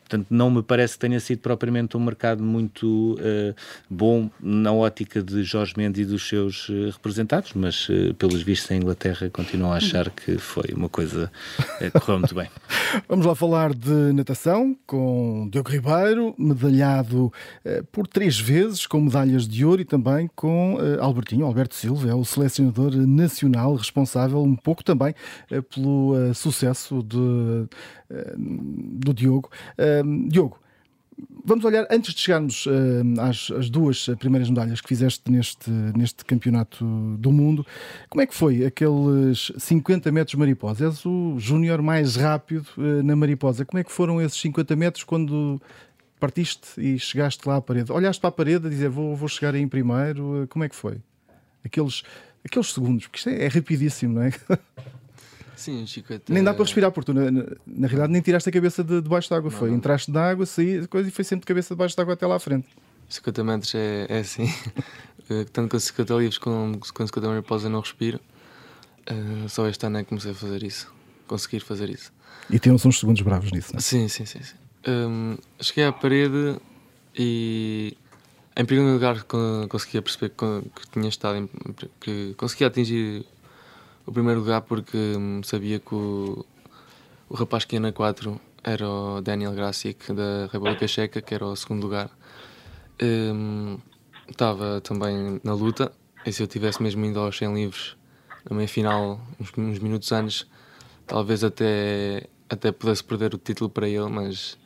[0.00, 3.54] Portanto, não me parece que tenha sido propriamente um mercado muito uh,
[3.90, 8.70] bom na ótica de Jorge Mendes e dos seus uh, representados, mas uh, pelos vistos
[8.70, 11.30] em Inglaterra continuam a achar que foi uma coisa
[11.78, 12.48] que correu muito bem.
[13.08, 17.32] Vamos lá falar de natação com Diogo Ribeiro, medalhado
[17.90, 22.24] por três vezes com medalhas de ouro e também com Albertinho, Alberto Silva, é o
[22.24, 25.14] selecionador nacional responsável responsável um pouco também
[25.50, 27.66] eh, pelo eh, sucesso de,
[28.10, 29.50] eh, do Diogo.
[30.28, 30.58] Diogo,
[31.44, 32.66] Vamos olhar, antes de chegarmos
[33.20, 36.84] às, às, duas primeiras medalhas que fizeste neste, neste campeonato
[37.18, 37.64] do mundo,
[38.08, 40.86] como é que foi aqueles 50 metros mariposa?
[40.86, 42.66] És o júnior mais rápido
[43.04, 43.64] na mariposa.
[43.64, 45.62] Como é que foram esses 50 metros quando
[46.18, 47.92] partiste e chegaste lá à parede?
[47.92, 50.48] Olhaste para a parede a dizer vou, vou chegar em primeiro?
[50.50, 50.96] Como é que foi?
[51.64, 52.02] Aqueles
[52.44, 54.32] aqueles segundos, porque isto é, é rapidíssimo, não é?
[55.56, 56.32] Sim, Chico, até...
[56.32, 59.00] Nem dá para respirar, porque tu, na, na, na realidade, nem tiraste a cabeça de,
[59.00, 59.50] debaixo de água.
[59.50, 59.76] Não, foi, não.
[59.76, 62.36] entraste na água, saí, coisa, e foi sempre de cabeça debaixo de água até lá
[62.36, 62.66] à frente.
[63.08, 64.52] 50 metros é, é assim.
[65.30, 68.20] Eh, tanto com 50 livros como com 50 mariposa não respiro.
[69.10, 70.92] Uh, só este ano é que comecei a fazer isso.
[71.26, 72.12] Conseguir fazer isso.
[72.50, 73.80] E temos uns segundos bravos nisso, não é?
[73.80, 74.42] Sim, sim, sim.
[74.42, 74.54] sim.
[74.86, 76.60] Um, ehm, cheguei à parede
[77.16, 77.96] e
[78.56, 79.24] em primeiro lugar,
[79.68, 81.50] conseguia perceber que tinha estado em,
[82.00, 83.26] que conseguia atingir
[84.06, 86.44] o primeiro lugar porque hum, sabia que o,
[87.28, 91.44] o rapaz que ia na 4 era o Daniel Gracic da República Checa, que era
[91.44, 92.10] o segundo lugar.
[93.02, 93.78] Um,
[94.28, 95.92] estava também na luta,
[96.24, 97.96] e se eu tivesse mesmo ido aos 100 livros
[98.48, 100.46] na meia final, uns, uns minutos antes,
[101.06, 104.56] talvez até, até pudesse perder o título para ele, mas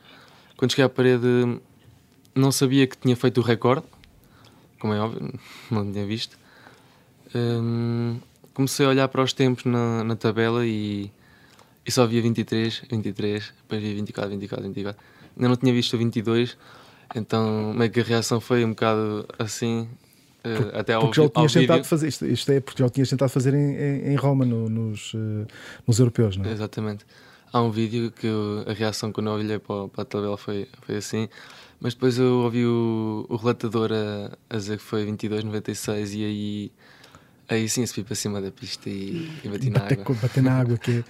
[0.56, 1.60] quando cheguei à parede
[2.38, 3.86] não sabia que tinha feito o recorde,
[4.78, 5.32] como é óbvio,
[5.70, 6.38] não tinha visto.
[7.34, 8.18] Um,
[8.54, 11.10] comecei a olhar para os tempos na, na tabela e,
[11.86, 15.02] e só via 23, 23, depois via 24, 24, 24.
[15.36, 16.56] Ainda não tinha visto o 22,
[17.14, 19.88] então meio que a reação foi um bocado assim.
[20.44, 22.90] Uh, até ao, porque já o tinhas tentado fazer isto, isto é porque já o
[22.90, 25.46] tinhas tentado fazer em, em, em Roma no, nos, uh,
[25.86, 26.52] nos europeus, não é?
[26.52, 27.04] Exatamente.
[27.52, 28.28] Há um vídeo que
[28.66, 31.28] a reação quando eu olhei para, para a tabela foi, foi assim,
[31.80, 36.72] mas depois eu ouvi o, o relatador a, a dizer que foi 22,96 e aí
[37.50, 40.14] Aí sim, subi para cima da pista e, e bati na Bater, água.
[40.16, 41.02] bater na água, que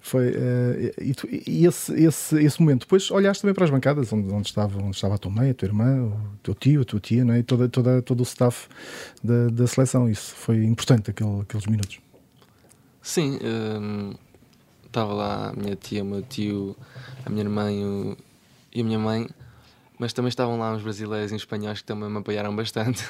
[0.00, 0.28] foi.
[0.36, 4.32] eh, e, tu- e esse, esse, esse momento, depois olhaste também para as bancadas onde,
[4.32, 7.00] onde, estava, onde estava a tua mãe, a tua irmã, o teu tio, a tua
[7.00, 7.40] tia, não é?
[7.40, 8.68] e toda, toda, todo o staff
[9.20, 10.08] da, da seleção.
[10.08, 11.98] Isso foi importante, aquele, aqueles minutos.
[13.02, 14.14] Sim, hum,
[14.86, 16.76] estava lá a minha tia, o meu tio,
[17.26, 18.16] a minha irmã e, o-
[18.72, 19.28] e a minha mãe,
[20.00, 23.04] mas também estavam lá uns brasileiros e uns espanhóis que também me apoiaram bastante.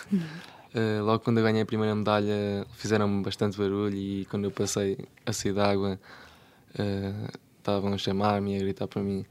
[0.74, 4.98] Uh, logo quando eu ganhei a primeira medalha fizeram-me bastante barulho e quando eu passei
[5.24, 6.00] a sair da água
[6.81, 9.24] uh, estavam a chamar-me e a gritar para mim.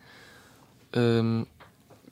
[0.95, 1.45] Um,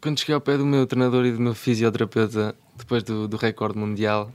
[0.02, 3.78] quando cheguei ao pé do meu treinador e do meu fisioterapeuta, depois do, do recorde
[3.78, 4.30] mundial,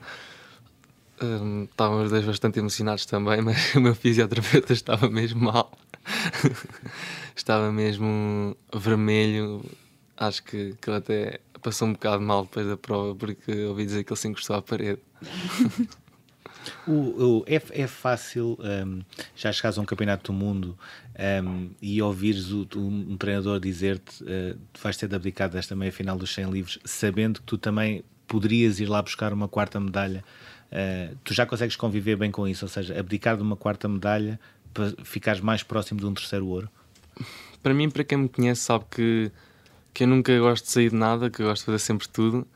[1.23, 5.71] um, estavam os dois bastante emocionados também, mas o meu fisioterapeuta estava mesmo mal.
[7.37, 9.63] estava mesmo vermelho.
[10.27, 14.05] Acho que, que ele até passou um bocado mal depois da prova, porque ouvi dizer
[14.05, 15.01] que ele se encostou à parede.
[16.87, 18.57] O, o- é, é fácil
[18.87, 19.01] hum,
[19.35, 20.79] já chegares a um campeonato do mundo
[21.45, 25.91] hum, e ouvires o- um, um treinador dizer-te uh, vais ter de abdicar desta meia
[25.91, 30.25] final dos 100 livros, sabendo que tu também poderias ir lá buscar uma quarta medalha.
[30.71, 34.39] Uh, tu já consegues conviver bem com isso, ou seja, abdicar de uma quarta medalha
[34.73, 36.69] para ficares mais próximo de um terceiro ouro.
[37.63, 39.31] Para mim, para quem me conhece, sabe que,
[39.93, 42.47] que eu nunca gosto de sair de nada, que eu gosto de fazer sempre tudo.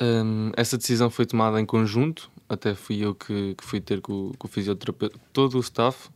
[0.00, 4.32] Hum, essa decisão foi tomada em conjunto, até fui eu que, que fui ter com,
[4.38, 6.08] com o fisioterapeuta, todo o staff,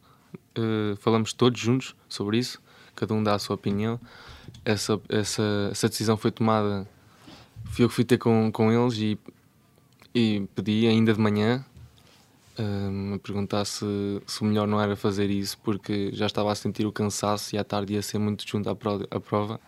[0.54, 2.62] eh, falamos todos juntos sobre isso,
[2.94, 3.98] cada um dá a sua opinião.
[4.64, 6.86] Essa, essa, essa decisão foi tomada,
[7.66, 9.18] fui eu que fui ter com, com eles e,
[10.14, 11.64] e pedi ainda de manhã
[12.58, 13.84] hum, a perguntar se,
[14.26, 17.58] se o melhor não era fazer isso, porque já estava a sentir o cansaço e
[17.58, 18.76] à tarde ia ser muito junto à
[19.20, 19.60] prova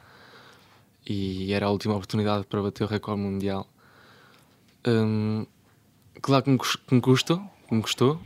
[1.07, 3.69] e era a última oportunidade para bater o recorde mundial.
[4.87, 5.47] Hum,
[6.21, 7.38] claro que me, cus- que me custou,
[7.69, 8.21] que me custou,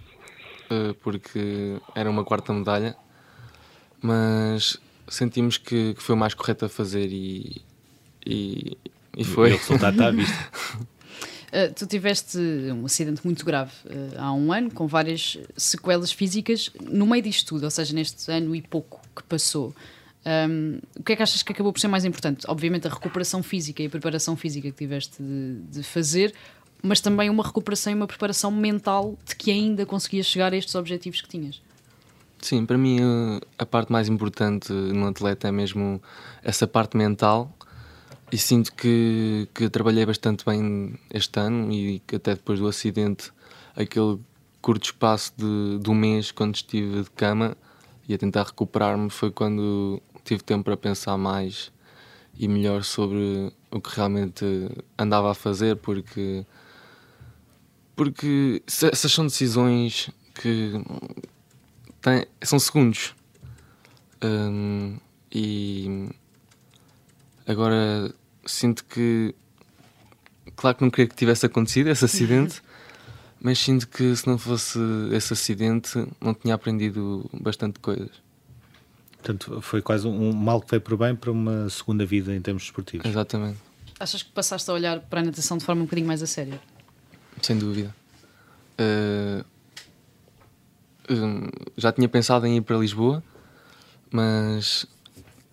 [0.70, 2.96] eh, porque era uma quarta medalha,
[4.00, 7.62] mas sentimos que, que foi o mais correto a fazer e,
[8.24, 8.76] e,
[9.16, 9.50] e foi.
[9.50, 10.36] E o resultado está à vista.
[11.48, 16.70] Uh, tu tiveste um acidente muito grave uh, há um ano, com várias sequelas físicas,
[16.80, 19.74] no meio disto tudo, ou seja, neste ano e pouco que passou.
[20.26, 22.44] Um, o que é que achas que acabou por ser mais importante?
[22.48, 26.34] Obviamente a recuperação física e a preparação física que tiveste de, de fazer,
[26.82, 30.74] mas também uma recuperação e uma preparação mental de que ainda conseguias chegar a estes
[30.74, 31.62] objetivos que tinhas.
[32.40, 36.00] Sim, para mim eh, a parte mais importante no atleta é mesmo
[36.42, 37.52] essa parte mental
[38.30, 43.32] e sinto que, que trabalhei bastante bem este ano e que até depois do acidente,
[43.74, 44.20] aquele
[44.60, 47.56] curto espaço de, de um mês quando estive de cama
[48.08, 51.72] e a tentar recuperar-me foi quando tive tempo para pensar mais
[52.38, 54.44] e melhor sobre o que realmente
[54.98, 56.44] andava a fazer porque
[57.96, 60.72] porque essas são decisões que
[62.00, 63.14] tem- são segundos.
[64.22, 64.98] Hum,
[65.32, 66.08] e
[67.46, 68.14] agora
[68.46, 69.34] sinto que,
[70.54, 72.62] claro que não queria que tivesse acontecido esse acidente,
[73.40, 74.78] mas sinto que se não fosse
[75.12, 78.27] esse acidente, não tinha aprendido bastante coisas.
[79.28, 82.62] Portanto, foi quase um mal que veio por bem para uma segunda vida em termos
[82.62, 83.06] esportivos.
[83.06, 83.58] Exatamente,
[84.00, 86.58] Achas que passaste a olhar para a natação de forma um bocadinho mais a sério?
[87.42, 87.94] sem dúvida.
[88.80, 89.44] Uh,
[91.76, 93.22] já tinha pensado em ir para Lisboa,
[94.10, 94.86] mas.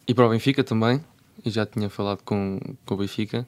[0.07, 1.03] e para o Benfica também,
[1.43, 3.45] e já tinha falado com, com o Benfica,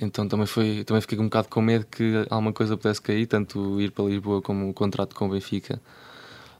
[0.00, 3.78] então também, foi, também fiquei um bocado com medo que alguma coisa pudesse cair, tanto
[3.78, 5.78] ir para Lisboa como o contrato com o Benfica.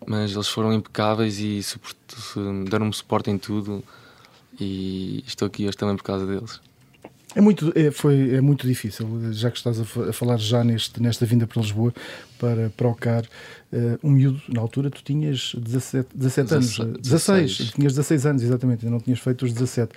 [0.07, 1.61] Mas eles foram impecáveis e
[2.69, 3.83] deram-me suporte em tudo,
[4.59, 6.61] e estou aqui hoje também por causa deles.
[7.37, 10.65] É muito, é, foi, é muito difícil, já que estás a, fa- a falar já
[10.65, 11.95] neste, nesta vinda para Lisboa,
[12.41, 13.25] para procar
[13.73, 17.71] eh, um miúdo, na altura tu tinhas 17, 17 anos, Dezesse- 16, 16.
[17.71, 19.93] tinhas 16 anos, exatamente, ainda não tinhas feito os 17.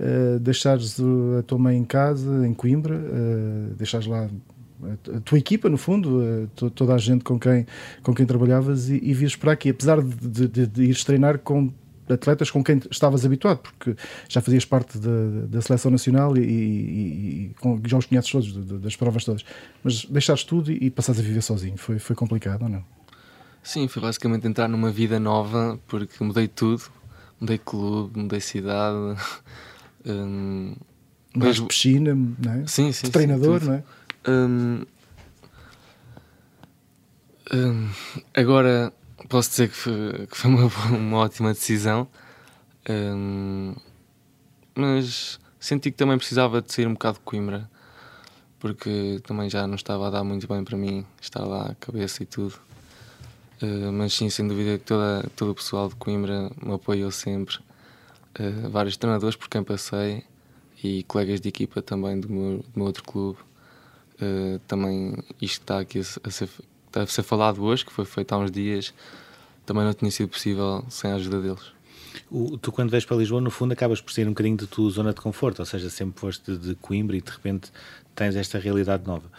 [0.00, 0.96] Eh, deixares
[1.38, 4.28] a tua mãe em casa, em Coimbra, eh, deixares lá
[5.14, 7.66] a tua equipa, no fundo, toda a gente com quem,
[8.02, 11.72] com quem trabalhavas e, e vias para aqui, apesar de, de, de ires treinar com
[12.10, 13.96] atletas com quem estavas habituado, porque
[14.28, 18.96] já fazias parte da, da seleção nacional e, e, e, já os conheces todos, das
[18.96, 19.44] provas todas.
[19.82, 21.76] Mas deixaste tudo e, e passaste a viver sozinho.
[21.76, 22.84] Foi, foi complicado ou não?
[23.62, 26.82] Sim, foi basicamente entrar numa vida nova, porque mudei tudo.
[27.40, 28.96] Mudei clube, mudei cidade.
[30.04, 30.74] Hum,
[31.32, 31.60] mas...
[31.60, 32.66] piscina, não é?
[32.66, 33.06] Sim, sim.
[33.06, 33.84] De treinador, sim, não é?
[34.24, 34.84] Hum,
[37.52, 37.90] hum,
[38.32, 38.92] agora
[39.28, 42.06] posso dizer que foi, que foi uma, uma, ótima decisão,
[42.88, 43.74] um,
[44.76, 47.68] mas senti que também precisava de sair um bocado de Coimbra,
[48.60, 52.22] porque também já não estava a dar muito bem para mim, estar lá a cabeça
[52.22, 52.54] e tudo.
[53.60, 57.56] Uh, mas sim, sem dúvida que toda, todo o pessoal de Coimbra me apoiou sempre.
[58.38, 60.24] Uh, vários treinadores por quem passei
[60.82, 63.38] e colegas de equipa também do meu, do meu outro clube.
[64.22, 66.48] Uh, também isto está aqui a, a ser
[67.00, 68.92] a ser falado hoje, que foi feito há uns dias,
[69.64, 71.72] também não tinha sido possível sem a ajuda deles.
[72.30, 74.90] O, tu, quando vais para Lisboa, no fundo, acabas por ser um bocadinho de tua
[74.90, 77.72] zona de conforto, ou seja, sempre foste de Coimbra e de repente
[78.14, 79.30] tens esta realidade nova.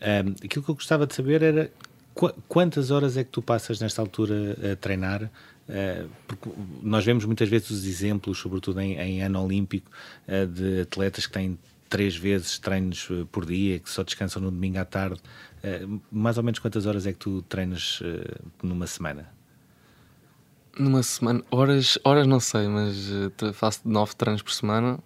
[0.00, 1.70] Um, aquilo que eu gostava de saber era
[2.14, 5.24] qu quantas horas é que tu passas nesta altura a treinar?
[5.24, 6.50] Uh, porque
[6.82, 9.90] nós vemos muitas vezes os exemplos, sobretudo em, em ano olímpico,
[10.28, 11.58] uh, de atletas que têm
[11.88, 15.20] três vezes treinos eh, por dia, que só descansam no domingo à tarde.
[15.62, 18.02] Uh, mais ou menos quantas horas é que tu treinas
[18.62, 19.32] numa semana?
[20.78, 22.96] Numa semana, horas, horas não sei, mas
[23.54, 24.98] faço nove treinos por semana,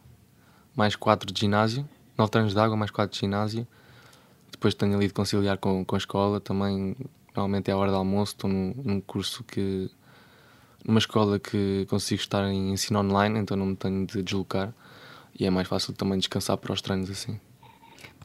[0.75, 3.67] mais quatro de ginásio, nove treinos de água, mais quatro de ginásio.
[4.51, 6.97] Depois tenho ali de conciliar com, com a escola, também
[7.37, 9.89] normalmente é a hora de almoço, estou num, num curso que
[10.85, 14.73] numa escola que consigo estar em ensino online, então não me tenho de deslocar
[15.39, 17.39] e é mais fácil também descansar para os treinos assim.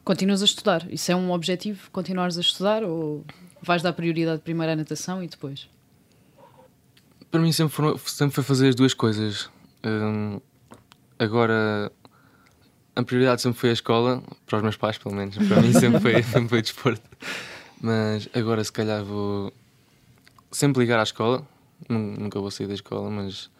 [0.02, 0.86] Continuas a estudar?
[0.92, 1.90] Isso é um objetivo?
[1.90, 3.24] Continuares a estudar ou
[3.62, 5.68] vais dar prioridade primeiro à natação e depois?
[7.30, 9.48] Para mim sempre, foram, sempre foi fazer as duas coisas.
[9.84, 10.40] Um,
[11.18, 11.90] agora,
[12.94, 15.36] a prioridade sempre foi a escola, para os meus pais pelo menos.
[15.36, 17.02] Para mim sempre foi, sempre foi desporto.
[17.80, 19.52] Mas agora se calhar vou
[20.52, 21.46] sempre ligar à escola.
[21.88, 23.50] Nunca vou sair da escola, mas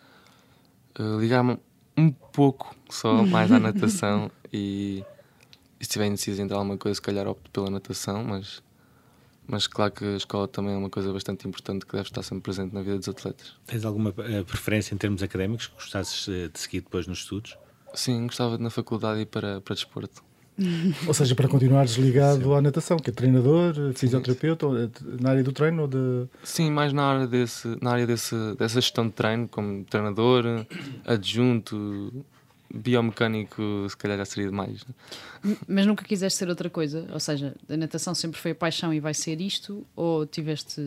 [0.99, 1.59] uh, ligar-me
[1.97, 5.05] um pouco só mais à natação e,
[5.81, 8.63] e se tiver indeciso entre alguma coisa, se calhar opto pela natação, mas
[9.47, 12.45] mas claro que a escola também é uma coisa bastante importante que deve estar sempre
[12.45, 13.55] presente na vida dos atletas.
[13.67, 17.59] Tens alguma eh, preferência em termos académicos que gostasses eh, de seguir depois nos estudos?
[17.93, 20.25] Sim, gostava de na faculdade ir para, para desporto.
[21.07, 22.55] Ou seja, para continuares ligado sim.
[22.55, 25.17] à natação, que é treinador, fisioterapeuta, sim.
[25.21, 26.27] na área do treino ou de...
[26.45, 30.45] Sim, mais na área, desse, na área desse, dessa gestão de treino, como treinador,
[31.05, 32.25] adjunto,
[32.75, 34.85] biomecânico se calhar já seria demais.
[34.85, 35.57] Né?
[35.69, 37.07] Mas nunca quiseste ser outra coisa?
[37.13, 39.87] Ou seja, a natação sempre foi a paixão e vai ser isto?
[39.95, 40.83] Ou tiveste,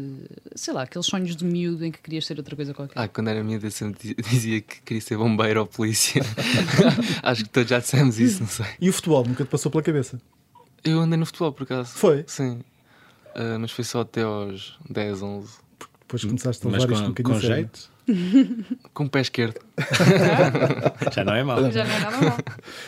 [0.56, 3.00] sei lá, aqueles sonhos de miúdo em que querias ser outra coisa qualquer?
[3.00, 6.22] Ah, quando era miúdo eu sempre dizia que queria ser bombeiro ou polícia.
[7.24, 8.66] Acho que todos já dissemos isso, não sei.
[8.82, 10.20] E o futebol nunca te passou pela cabeça?
[10.84, 11.92] Eu andei no futebol por acaso.
[11.92, 12.24] Foi?
[12.28, 12.62] Sim.
[13.36, 15.67] Uh, mas foi só até aos 10, 11.
[16.08, 17.98] Depois começaste a levar mas isto um bocadinho com jeito?
[18.94, 19.60] Com o pé esquerdo.
[21.14, 21.70] Já não é mal.
[21.70, 22.38] Já não é nada mal.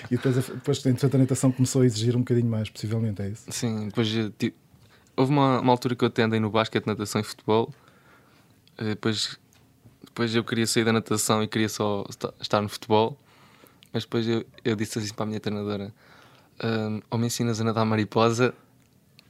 [0.09, 3.43] E depois, depois entretanto, a natação começou a exigir um bocadinho mais, possivelmente, é isso?
[3.49, 4.57] Sim, depois tipo,
[5.17, 7.73] houve uma, uma altura que eu até andei no basquete, natação e futebol.
[8.77, 9.37] Eh, depois,
[10.05, 12.05] depois eu queria sair da natação e queria só
[12.39, 13.19] estar no futebol.
[13.91, 15.93] Mas depois eu, eu disse assim para a minha treinadora:
[16.63, 18.53] um, ou me ensinas a nadar mariposa,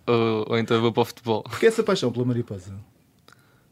[0.06, 1.42] ou, ou então eu vou para o futebol.
[1.42, 2.76] Porquê essa paixão pela mariposa?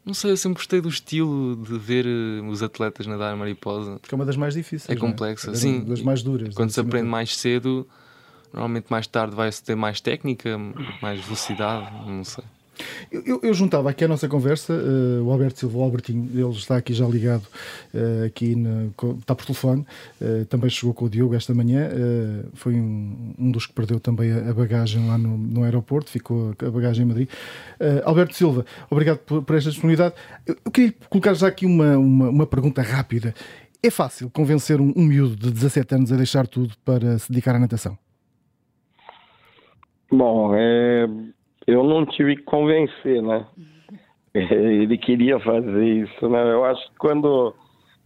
[0.07, 3.99] Não sei, eu sempre gostei do estilo de ver uh, os atletas nadar mariposa.
[3.99, 4.89] Porque é uma das mais difíceis.
[4.89, 5.53] É complexa, é?
[5.53, 5.81] sim.
[5.83, 6.55] Das mais duras.
[6.55, 7.85] Quando se aprende mais cedo,
[8.53, 10.57] normalmente mais tarde vai-se ter mais técnica,
[11.01, 12.45] mais velocidade, não sei.
[13.11, 16.77] Eu, eu, juntava aqui a nossa conversa, uh, o Alberto Silva, o Albertinho, ele está
[16.77, 17.47] aqui já ligado,
[17.93, 18.87] uh, aqui na,
[19.19, 19.85] está por telefone,
[20.21, 21.89] uh, também chegou com o Diogo esta manhã,
[22.53, 26.53] foi um, um, dos que perdeu também a, a bagagem lá no, no, aeroporto, ficou
[26.59, 27.29] a bagagem em Madrid.
[28.03, 30.15] Alberto Silva, obrigado por, por esta disponibilidade.
[30.45, 33.33] Eu, eu, queria colocar já aqui uma, uma, uma pergunta rápida.
[33.81, 37.55] É fácil convencer um, um miúdo de 17 anos a deixar tudo para se dedicar
[37.55, 37.97] à natação?
[40.11, 41.07] Bom, é
[41.67, 43.45] eu não tive que convencer, né?
[44.33, 46.41] Ele queria fazer isso, né?
[46.51, 47.53] Eu acho que quando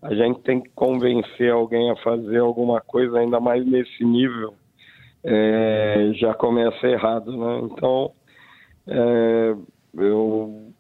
[0.02, 4.56] a gente tem que convencer alguém a fazer alguma coisa, ainda mais nesse nível,
[5.24, 7.60] é, já começa errado, né?
[7.64, 8.12] Então,
[8.88, 9.56] é,
[9.96, 10.74] eu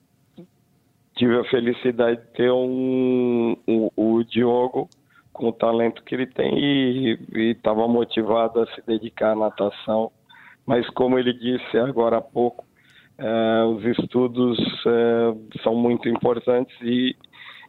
[1.15, 4.89] tive a felicidade de ter um, um, o Diogo
[5.31, 7.19] com o talento que ele tem e
[7.51, 10.11] estava motivado a se dedicar à natação
[10.65, 12.65] mas como ele disse agora há pouco,
[13.21, 17.15] uh, os estudos uh, são muito importantes e,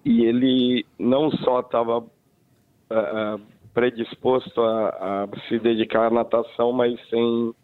[0.05, 3.41] e ele não só estava uh,
[3.75, 7.55] predisposto a, a se dedicar à natação, mas sem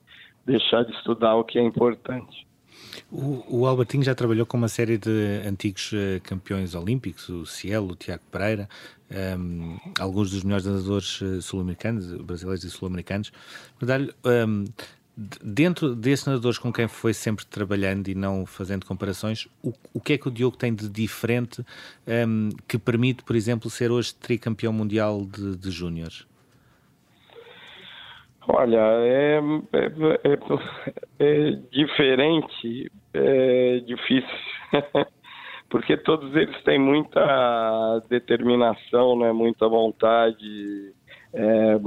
[0.47, 2.47] deixar de estudar o que é importante.
[3.11, 7.93] O, o, Albertinho já trabalhou com uma série de antigos uh, campeões olímpicos, o Cielo,
[7.93, 8.69] o Tiago Pereira,
[9.39, 13.33] um, alguns dos melhores nadadores uh, sul-americanos, brasileiros e sul-americanos.
[13.83, 14.65] Um,
[15.43, 20.13] dentro desses nadadores com quem foi sempre trabalhando e não fazendo comparações, o, o que
[20.13, 21.65] é que o Diogo tem de diferente
[22.07, 26.25] um, que permite, por exemplo, ser hoje tricampeão mundial de, de júniores?
[28.47, 29.41] Olha, é,
[29.73, 29.87] é,
[30.25, 34.39] é, é diferente, é difícil,
[35.69, 40.95] porque todos eles têm muita determinação, né, muita vontade,
[41.33, 41.79] é,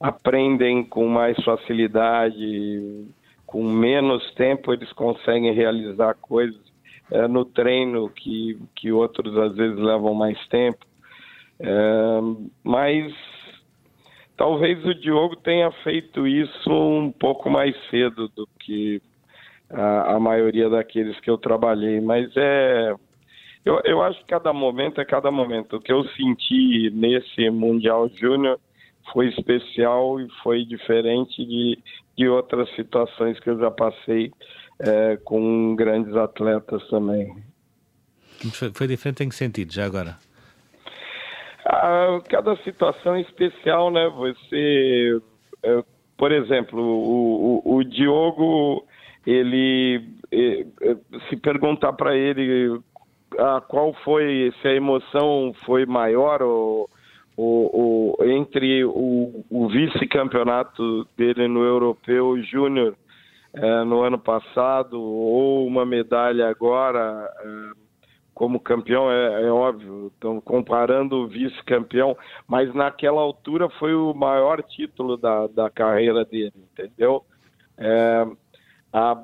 [0.00, 3.06] aprendem com mais facilidade,
[3.46, 6.60] com menos tempo eles conseguem realizar coisas
[7.10, 10.84] é, no treino que, que outros às vezes levam mais tempo.
[11.60, 12.20] É,
[12.64, 13.12] mas
[14.36, 19.00] Talvez o Diogo tenha feito isso um pouco mais cedo do que
[19.70, 22.94] a, a maioria daqueles que eu trabalhei, mas é.
[23.66, 25.76] Eu, eu acho que cada momento é cada momento.
[25.76, 28.60] O que eu senti nesse Mundial Júnior
[29.12, 31.76] foi especial e foi diferente de,
[32.16, 34.32] de outras situações que eu já passei
[34.78, 37.42] é, com grandes atletas também.
[38.72, 40.16] Foi diferente em que sentido, já agora?
[41.64, 44.08] Ah, cada situação é especial, né?
[44.10, 45.20] Você,
[45.64, 45.82] é,
[46.16, 48.86] por exemplo, o, o, o Diogo,
[49.26, 50.96] ele, é, é,
[51.28, 52.80] se perguntar para ele
[53.38, 56.88] ah, qual foi, se a emoção foi maior ou,
[57.36, 62.96] ou, ou entre o, o vice-campeonato dele no Europeu Júnior
[63.52, 67.28] é, no ano passado ou uma medalha agora.
[67.40, 67.86] É,
[68.36, 72.14] como campeão, é, é óbvio, estão comparando o vice-campeão,
[72.46, 77.24] mas naquela altura foi o maior título da, da carreira dele, entendeu?
[77.78, 78.26] É,
[78.92, 79.16] a,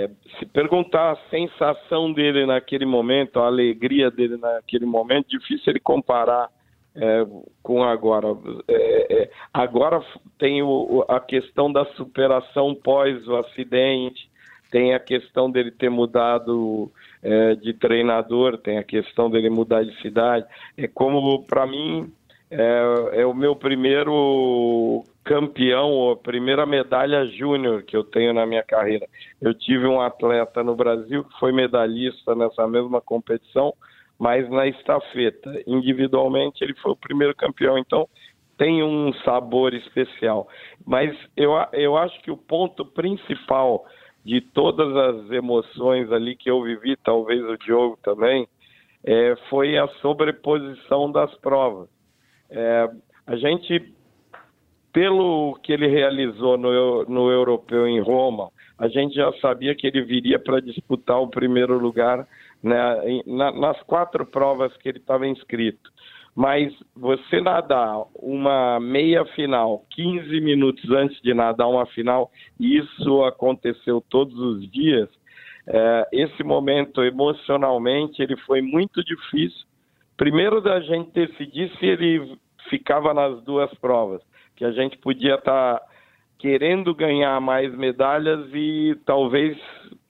[0.00, 5.80] é, se perguntar a sensação dele naquele momento, a alegria dele naquele momento, difícil ele
[5.80, 6.48] comparar
[6.94, 7.26] é,
[7.62, 8.28] com agora.
[8.68, 10.02] É, é, agora
[10.38, 14.28] tem o, a questão da superação pós o acidente,
[14.70, 16.90] tem a questão dele ter mudado
[17.22, 20.46] é, de treinador, tem a questão dele mudar de cidade.
[20.76, 22.10] É como, para mim,
[22.50, 28.62] é, é, o meu primeiro campeão, a primeira medalha júnior que eu tenho na minha
[28.62, 29.06] carreira.
[29.40, 33.74] Eu tive um atleta no Brasil que foi medalhista nessa mesma competição,
[34.18, 35.62] mas na estafeta.
[35.66, 37.78] Individualmente, ele foi o primeiro campeão.
[37.78, 38.08] Então,
[38.56, 40.46] tem um sabor especial.
[40.86, 43.86] Mas eu, eu acho que o ponto principal
[44.24, 48.46] de todas as emoções ali que eu vivi, talvez o Diogo também,
[49.04, 51.88] é, foi a sobreposição das provas.
[52.50, 52.90] É,
[53.26, 53.94] a gente,
[54.92, 60.02] pelo que ele realizou no, no Europeu em Roma, a gente já sabia que ele
[60.02, 62.26] viria para disputar o primeiro lugar
[62.62, 65.90] né, na, nas quatro provas que ele estava inscrito.
[66.34, 74.02] Mas você nadar uma meia final 15 minutos antes de nadar uma final, isso aconteceu
[74.08, 75.08] todos os dias.
[75.66, 79.66] É, esse momento emocionalmente ele foi muito difícil.
[80.16, 84.22] Primeiro da gente decidir se ele ficava nas duas provas,
[84.60, 85.86] que a gente podia estar tá
[86.38, 89.56] querendo ganhar mais medalhas e talvez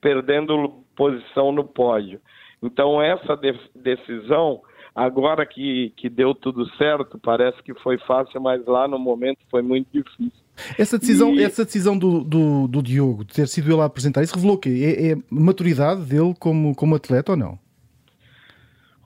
[0.01, 2.19] perdendo posição no pódio.
[2.61, 4.61] Então essa de decisão
[4.93, 9.61] Agora que, que deu tudo certo, parece que foi fácil, mas lá no momento foi
[9.61, 10.43] muito difícil.
[10.77, 11.41] Essa decisão, e...
[11.41, 14.59] essa decisão do, do, do, Diogo, de ter sido ele a apresentar, isso revelou o
[14.59, 14.97] quê?
[14.99, 17.57] É, é maturidade dele como, como atleta ou não?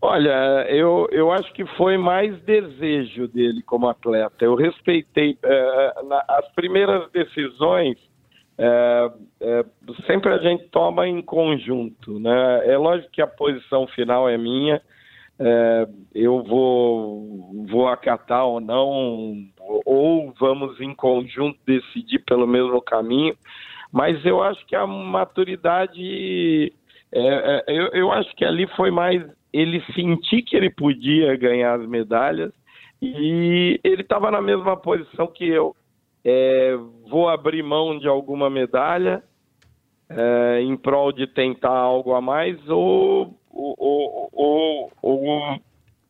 [0.01, 4.45] Olha, eu, eu acho que foi mais desejo dele como atleta.
[4.45, 7.97] Eu respeitei é, na, as primeiras decisões.
[8.57, 9.65] É, é,
[10.05, 12.67] sempre a gente toma em conjunto, né?
[12.67, 14.81] É lógico que a posição final é minha,
[15.37, 19.35] é, eu vou, vou acatar ou não,
[19.85, 23.35] ou vamos em conjunto decidir pelo mesmo caminho,
[23.91, 26.71] mas eu acho que a maturidade,
[27.11, 29.21] é, é, eu, eu acho que ali foi mais
[29.55, 32.51] ele sentir que ele podia ganhar as medalhas
[33.01, 35.75] e ele estava na mesma posição que eu.
[36.27, 36.75] É,
[37.07, 39.23] vou abrir mão de alguma medalha
[40.09, 45.59] é, em prol de tentar algo a mais ou ou, ou, ou,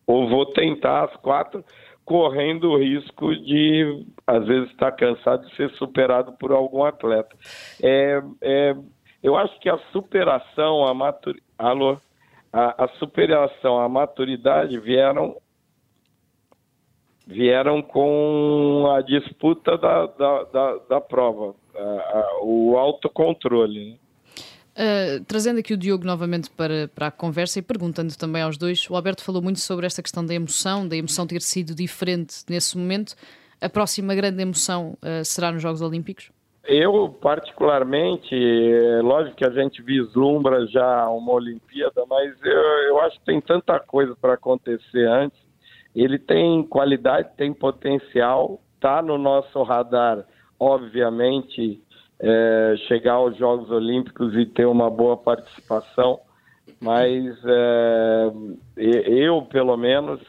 [0.08, 1.64] ou vou tentar as quatro,
[2.04, 7.36] correndo o risco de, às vezes, estar cansado de ser superado por algum atleta.
[7.84, 8.76] É, é,
[9.22, 11.46] eu acho que a superação, a maturidade.
[11.58, 11.98] Alô?
[12.56, 15.36] A, a superação, a maturidade vieram
[17.28, 23.92] vieram com a disputa da, da, da, da prova, a, a, o autocontrole.
[23.92, 23.98] Né?
[24.78, 28.90] Uh, trazendo aqui o Diogo novamente para, para a conversa e perguntando também aos dois,
[28.90, 32.78] o Alberto falou muito sobre esta questão da emoção, da emoção ter sido diferente nesse
[32.78, 33.16] momento.
[33.60, 36.32] A próxima grande emoção uh, será nos Jogos Olímpicos?
[36.68, 43.20] Eu, particularmente, é lógico que a gente vislumbra já uma Olimpíada, mas eu, eu acho
[43.20, 45.40] que tem tanta coisa para acontecer antes.
[45.96, 50.26] Ele tem qualidade, tem potencial, está no nosso radar,
[50.60, 51.82] obviamente,
[52.20, 56.20] é, chegar aos Jogos Olímpicos e ter uma boa participação,
[56.82, 58.32] mas é,
[58.78, 60.20] eu, pelo menos,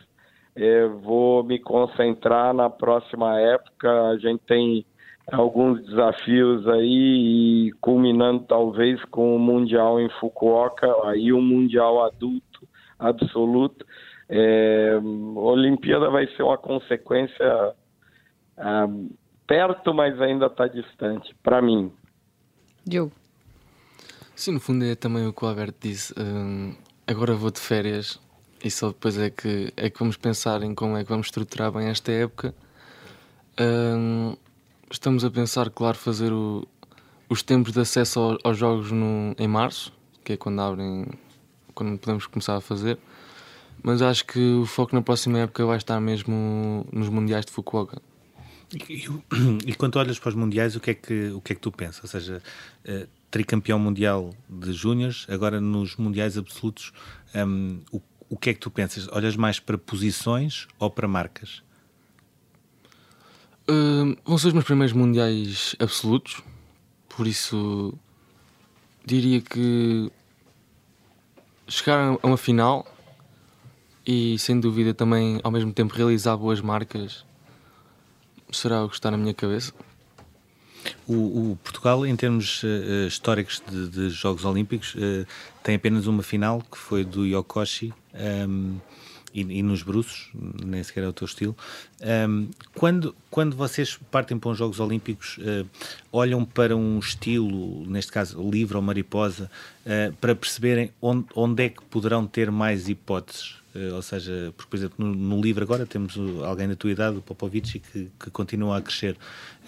[0.54, 4.08] é, vou me concentrar na próxima época.
[4.08, 4.86] A gente tem
[5.32, 12.66] alguns desafios aí, e culminando talvez com o Mundial em Fukuoka, aí o Mundial adulto
[12.98, 13.84] absoluto.
[14.28, 17.74] É, a Olimpíada vai ser uma consequência.
[18.56, 18.88] Ah,
[19.46, 21.92] perto, mas ainda está distante, para mim.
[22.84, 23.12] Diogo.
[24.34, 26.14] Sim, no fundo é também o que o Alberto disse.
[26.18, 26.74] Hum,
[27.06, 28.20] agora vou de férias
[28.62, 31.72] e só depois é que, é que vamos pensar em como é que vamos estruturar
[31.72, 32.54] bem esta época.
[33.58, 34.36] Hum,
[34.90, 36.66] estamos a pensar, claro, fazer o,
[37.28, 39.92] os tempos de acesso ao, aos jogos no, em março,
[40.24, 41.06] que é quando abrem,
[41.74, 42.98] quando podemos começar a fazer.
[43.82, 48.00] Mas acho que o foco na próxima época vai estar mesmo nos Mundiais de Fukuoka.
[48.72, 49.08] E,
[49.64, 51.70] e, quando olhas para os mundiais, o que é que, o que, é que tu
[51.70, 52.02] pensas?
[52.02, 52.42] Ou seja,
[52.88, 56.92] uh, tricampeão mundial de júniores, agora nos mundiais absolutos,
[57.34, 59.06] um, o, o que é que tu pensas?
[59.12, 61.62] Olhas mais para posições ou para marcas?
[63.68, 66.40] Uh, vão ser os meus primeiros mundiais absolutos,
[67.08, 67.92] por isso
[69.04, 70.10] diria que
[71.66, 72.86] chegar a uma final
[74.06, 77.24] e sem dúvida também ao mesmo tempo realizar boas marcas
[78.52, 79.72] será o que está na minha cabeça.
[81.06, 85.26] O, o Portugal, em termos uh, históricos de, de, Jogos Olímpicos, uh,
[85.62, 87.92] tem apenas uma final que foi do Yokoshi
[88.48, 88.78] um,
[89.40, 90.30] e, e, nos bruços,
[90.64, 91.56] nem sequer é o teu estilo.
[92.28, 95.68] Um, quando, quando vocês partem para os Jogos Olímpicos, uh,
[96.12, 99.50] olham para um estilo, neste caso livre ou mariposa,
[100.20, 103.56] para perceberem onde, onde é que poderão ter mais hipóteses?
[103.76, 107.18] Eh, ou seja, porque, por exemplo, no, no, livro agora temos alguém da tua idade,
[107.18, 109.16] o Popovic, que, que continua a crescer.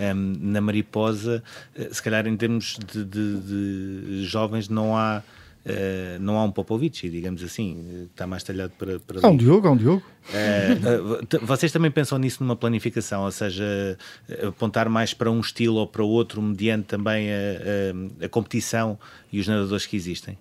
[0.01, 1.43] Um, na Mariposa,
[1.91, 5.23] se calhar em termos de, de, de jovens, não há.
[5.67, 8.99] Uh, não há um Popovic, digamos assim, está mais talhado para.
[9.01, 10.03] para há um Diogo, há um Diogo.
[10.29, 13.99] Uh, vocês também pensam nisso numa planificação, ou seja,
[14.47, 18.99] apontar mais para um estilo ou para outro, mediante também a, a, a competição
[19.33, 20.39] e os nadadores que existem?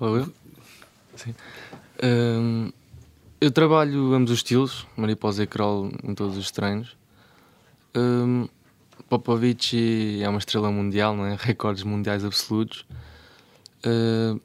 [0.00, 0.28] Ou
[1.16, 1.34] Sim.
[2.02, 2.70] Um,
[3.40, 6.96] eu trabalho ambos os estilos, mariposa e crawl em todos os treinos.
[7.94, 8.48] Um,
[9.08, 11.36] Popovic é uma estrela mundial, não é?
[11.40, 12.86] recordes mundiais absolutos.
[13.84, 14.40] Uh,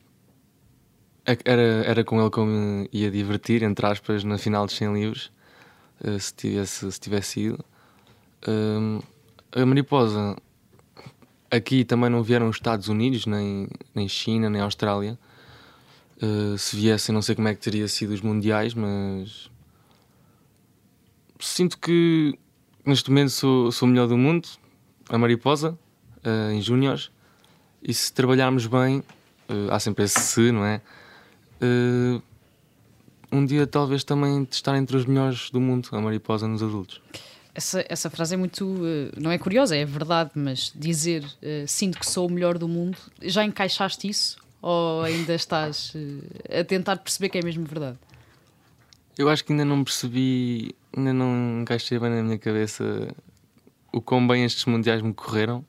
[1.25, 4.93] era, era com ele que eu me ia divertir, entre aspas, na final dos 100
[4.93, 5.31] livros,
[6.03, 7.65] uh, se, tivesse, se tivesse ido.
[9.51, 10.35] a mariposa,
[11.49, 15.17] aqui também não vieram os Estados Unidos, nem, nem China, nem Austrália.
[16.21, 19.51] Uh, se viessem, não sei como é que teria sido os mundiais, mas
[21.39, 22.37] sinto que
[22.85, 24.47] neste momento sou, sou o melhor do mundo,
[25.09, 25.77] a mariposa,
[26.25, 27.11] uh, em júniores,
[27.81, 30.81] e se trabalharmos bem, uh, há sempre esse se, não é?
[33.31, 37.01] um dia talvez também estar entre os melhores do mundo, a mariposa nos adultos.
[37.55, 38.77] Essa, essa frase é muito.
[39.17, 41.23] não é curiosa, é verdade, mas dizer
[41.65, 44.37] sinto que sou o melhor do mundo, já encaixaste isso?
[44.61, 45.93] Ou ainda estás
[46.49, 47.97] a tentar perceber que é mesmo verdade?
[49.17, 53.13] Eu acho que ainda não percebi, ainda não encaixei bem na minha cabeça
[53.91, 55.65] o quão bem estes mundiais me correram.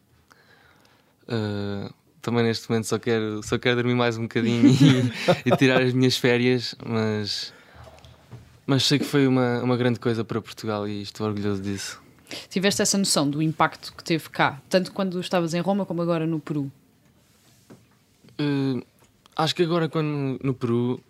[1.25, 5.13] Uh, também neste momento só quero, só quero dormir mais um bocadinho e,
[5.45, 7.53] e, tirar as minhas férias, mas,
[8.67, 12.03] mas sei que foi uma, uma grande coisa para Portugal e estou orgulhoso disso.
[12.49, 16.27] Tiveste essa noção do impacto que teve cá, tanto quando estavas em Roma como agora
[16.27, 16.73] no Peru?
[18.41, 18.83] Uh,
[19.37, 21.01] acho que agora, quando no Peru,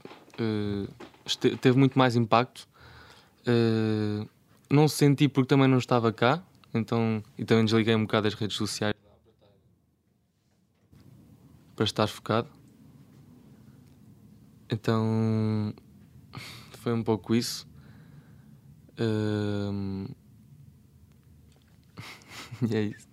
[0.40, 2.66] uh, teve muito mais impacto.
[3.46, 4.28] Uh,
[4.70, 6.42] não senti porque também não estava cá,
[6.72, 8.94] então, e também desliguei um bocado as redes sociais
[11.76, 12.48] para estar focado.
[14.70, 15.74] Então
[16.78, 17.68] foi um pouco isso.
[18.98, 20.06] Um...
[22.70, 23.08] e é isso.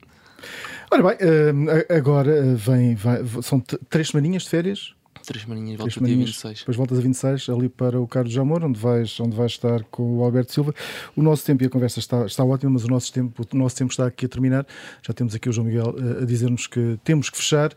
[0.92, 4.96] Ora bem, uh, agora vem, vai, são três semaninhas de férias?
[5.32, 6.60] Três semaninhas, volta dia 26.
[6.60, 10.18] Depois voltas a 26 ali para o Carlos Jamor, onde vais, onde vais estar com
[10.18, 10.76] o Alberto Silva.
[11.16, 13.78] O nosso tempo e a conversa está, está ótima, mas o nosso, tempo, o nosso
[13.78, 14.66] tempo está aqui a terminar.
[15.02, 17.74] Já temos aqui o João Miguel a, a dizer-nos que temos que fechar.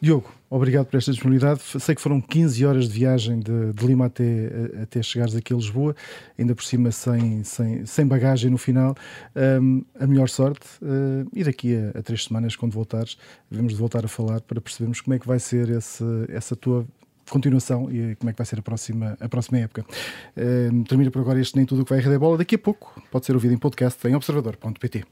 [0.00, 1.60] Diogo, obrigado por esta disponibilidade.
[1.80, 4.50] Sei que foram 15 horas de viagem de, de Lima até,
[4.82, 5.94] até chegares aqui a Lisboa,
[6.38, 8.94] ainda por cima sem, sem, sem bagagem no final.
[9.34, 10.66] Um, a melhor sorte.
[10.82, 13.16] Uh, e daqui a, a, três semanas, quando voltares,
[13.50, 16.86] devemos de voltar a falar para percebermos como é que vai ser esse, essa tua
[17.30, 19.84] continuação e como é que vai ser a próxima, a próxima época.
[20.36, 22.38] Uh, por agora este Nem Tudo o que vai a Rede Bola.
[22.38, 25.04] Daqui a pouco pode ser ouvido em podcast em observador.pt.